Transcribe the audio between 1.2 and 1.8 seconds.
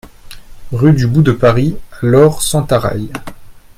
de Paris